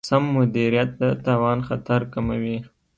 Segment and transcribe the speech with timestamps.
[0.09, 2.57] سم مدیریت د تاوان خطر کموي.